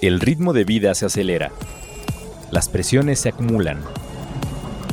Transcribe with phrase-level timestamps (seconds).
[0.00, 1.50] El ritmo de vida se acelera.
[2.52, 3.80] Las presiones se acumulan.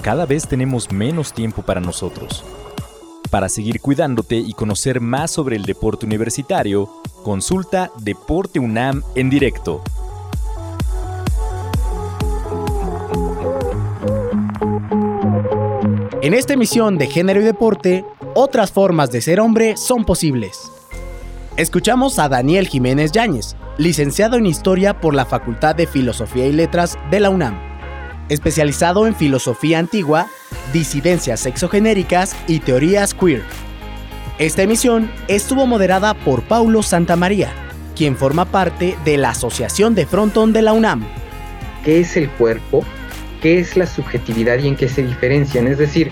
[0.01, 2.44] Cada vez tenemos menos tiempo para nosotros.
[3.29, 6.89] Para seguir cuidándote y conocer más sobre el deporte universitario,
[7.23, 9.83] consulta Deporte UNAM en directo.
[16.23, 18.03] En esta emisión de Género y Deporte,
[18.34, 20.72] otras formas de ser hombre son posibles.
[21.58, 26.98] Escuchamos a Daniel Jiménez Yáñez, licenciado en Historia por la Facultad de Filosofía y Letras
[27.12, 27.59] de la UNAM,
[28.30, 30.27] especializado en filosofía antigua,
[30.72, 33.44] disidencias sexogenéricas y teorías queer.
[34.40, 37.52] Esta emisión estuvo moderada por Paulo Santamaría,
[37.95, 41.05] quien forma parte de la Asociación de Fronton de la UNAM.
[41.84, 42.84] ¿Qué es el cuerpo?
[43.42, 45.67] ¿Qué es la subjetividad y en qué se diferencian?
[45.67, 46.12] Es decir,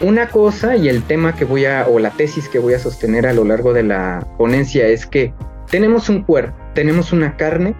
[0.00, 3.26] una cosa y el tema que voy a, o la tesis que voy a sostener
[3.26, 5.32] a lo largo de la ponencia es que
[5.70, 7.74] tenemos un cuerpo, tenemos una carne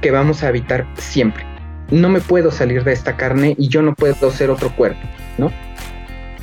[0.00, 1.44] que vamos a habitar siempre.
[1.90, 5.00] No me puedo salir de esta carne y yo no puedo ser otro cuerpo,
[5.38, 5.52] ¿no?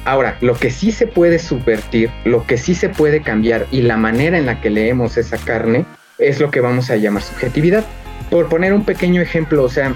[0.05, 3.97] Ahora, lo que sí se puede subvertir, lo que sí se puede cambiar y la
[3.97, 5.85] manera en la que leemos esa carne
[6.17, 7.83] es lo que vamos a llamar subjetividad.
[8.29, 9.93] Por poner un pequeño ejemplo, o sea,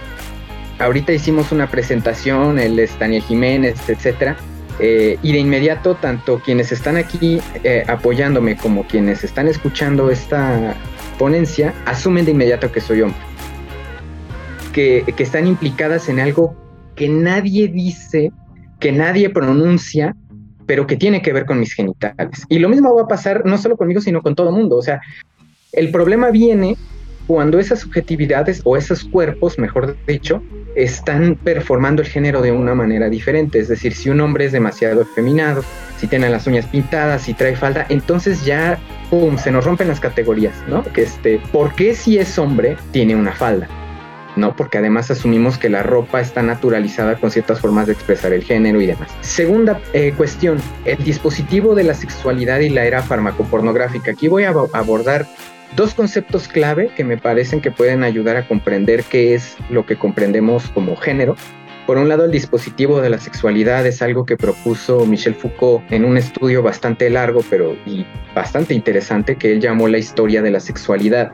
[0.80, 4.36] ahorita hicimos una presentación, el Daniel Jiménez, etcétera,
[4.80, 10.76] eh, y de inmediato, tanto quienes están aquí eh, apoyándome como quienes están escuchando esta
[11.14, 13.20] ponencia, asumen de inmediato que soy hombre.
[14.74, 16.56] Que, que están implicadas en algo
[16.96, 18.32] que nadie dice,
[18.80, 20.16] que nadie pronuncia,
[20.66, 22.44] pero que tiene que ver con mis genitales.
[22.50, 24.78] Y lo mismo va a pasar no solo conmigo, sino con todo el mundo.
[24.78, 25.02] O sea,
[25.72, 26.78] el problema viene
[27.28, 30.42] cuando esas subjetividades o esos cuerpos, mejor dicho,
[30.76, 33.60] están performando el género de una manera diferente.
[33.60, 35.64] Es decir, si un hombre es demasiado efeminado,
[35.98, 38.78] si tiene las uñas pintadas, si trae falda, entonces ya,
[39.10, 40.84] ¡pum!, se nos rompen las categorías, ¿no?
[40.84, 43.68] Que este, ¿por qué si es hombre tiene una falda?
[44.36, 44.56] ¿no?
[44.56, 48.82] Porque además asumimos que la ropa está naturalizada con ciertas formas de expresar el género
[48.82, 49.10] y demás.
[49.22, 54.12] Segunda eh, cuestión, el dispositivo de la sexualidad y la era farmacopornográfica.
[54.12, 55.28] Aquí voy a abordar
[55.76, 59.96] dos conceptos clave que me parecen que pueden ayudar a comprender qué es lo que
[59.98, 61.36] comprendemos como género.
[61.86, 66.06] Por un lado, el dispositivo de la sexualidad es algo que propuso Michel Foucault en
[66.06, 70.62] un estudio bastante largo, pero y bastante interesante, que él llamó la historia de la
[70.62, 71.34] sexualidad.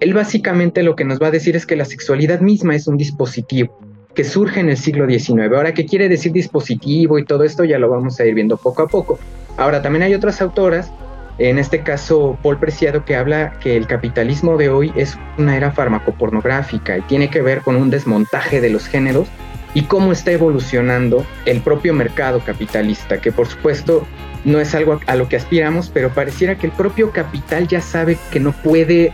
[0.00, 2.96] Él básicamente lo que nos va a decir es que la sexualidad misma es un
[2.96, 3.78] dispositivo
[4.14, 5.52] que surge en el siglo XIX.
[5.54, 7.64] Ahora, ¿qué quiere decir dispositivo y todo esto?
[7.64, 9.18] Ya lo vamos a ir viendo poco a poco.
[9.56, 10.90] Ahora, también hay otras autoras
[11.38, 15.72] en este caso, Paul Preciado, que habla que el capitalismo de hoy es una era
[15.72, 19.26] farmacopornográfica y tiene que ver con un desmontaje de los géneros
[19.74, 24.06] y cómo está evolucionando el propio mercado capitalista, que por supuesto
[24.44, 28.16] no es algo a lo que aspiramos, pero pareciera que el propio capital ya sabe
[28.30, 29.12] que no puede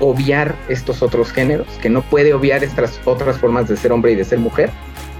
[0.00, 4.16] obviar estos otros géneros, que no puede obviar estas otras formas de ser hombre y
[4.16, 4.70] de ser mujer,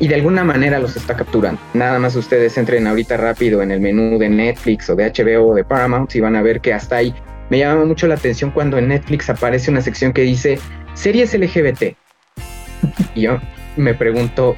[0.01, 1.61] y de alguna manera los está capturando.
[1.75, 5.55] Nada más ustedes entren ahorita rápido en el menú de Netflix o de HBO o
[5.55, 7.15] de Paramount y van a ver que hasta ahí
[7.51, 10.59] me llama mucho la atención cuando en Netflix aparece una sección que dice
[10.95, 11.97] series LGBT.
[13.15, 13.39] Y yo
[13.77, 14.57] me pregunto,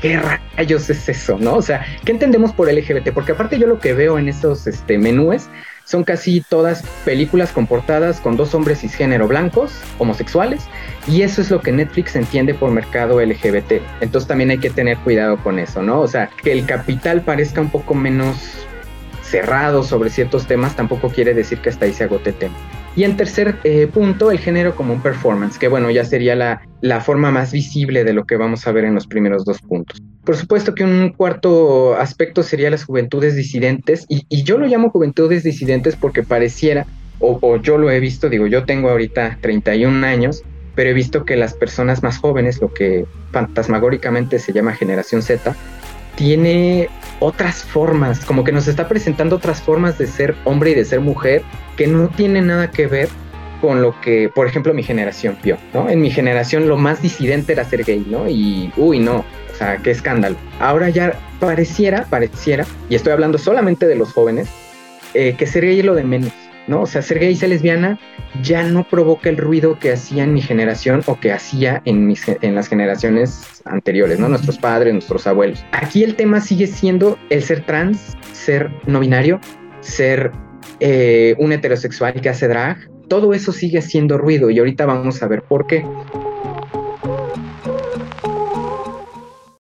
[0.00, 0.20] ¿qué
[0.56, 1.38] rayos es eso?
[1.38, 1.54] ¿No?
[1.54, 3.12] O sea, ¿qué entendemos por LGBT?
[3.12, 5.48] Porque aparte yo lo que veo en esos este, menús
[5.84, 10.64] son casi todas películas comportadas con dos hombres cisgénero blancos, homosexuales,
[11.06, 13.80] y eso es lo que Netflix entiende por mercado LGBT.
[14.00, 16.00] Entonces también hay que tener cuidado con eso, ¿no?
[16.00, 18.66] O sea, que el capital parezca un poco menos
[19.22, 22.54] cerrado sobre ciertos temas tampoco quiere decir que hasta ahí se agote tema.
[22.96, 26.62] Y en tercer eh, punto, el género como un performance, que bueno, ya sería la,
[26.80, 30.02] la forma más visible de lo que vamos a ver en los primeros dos puntos.
[30.24, 35.42] Por supuesto que un cuarto aspecto sería las juventudes disidentes, y, yo lo llamo juventudes
[35.42, 36.86] disidentes porque pareciera,
[37.20, 40.42] o, o, yo lo he visto, digo, yo tengo ahorita 31 años,
[40.74, 45.56] pero he visto que las personas más jóvenes, lo que fantasmagóricamente se llama generación Z,
[46.18, 46.90] tiene
[47.20, 50.98] otras formas, como que nos está presentando otras formas de ser hombre y de ser
[50.98, 51.42] mujer
[51.76, 53.08] que no tienen nada que ver
[53.60, 55.88] con lo que, por ejemplo, mi generación vio, ¿no?
[55.88, 58.28] En mi generación lo más disidente era ser gay, ¿no?
[58.28, 60.36] Y, uy, no, o sea, qué escándalo.
[60.58, 64.48] Ahora ya pareciera, pareciera, y estoy hablando solamente de los jóvenes,
[65.14, 66.32] eh, que ser gay es lo de menos,
[66.68, 66.82] ¿no?
[66.82, 67.98] O sea, ser gay y ser lesbiana
[68.42, 72.24] ya no provoca el ruido que hacía en mi generación o que hacía en, mis,
[72.28, 74.28] en las generaciones anteriores, ¿no?
[74.28, 75.64] Nuestros padres, nuestros abuelos.
[75.72, 79.40] Aquí el tema sigue siendo el ser trans, ser no binario,
[79.80, 80.32] ser
[80.80, 82.90] eh, un heterosexual que hace drag.
[83.08, 85.84] Todo eso sigue siendo ruido y ahorita vamos a ver por qué.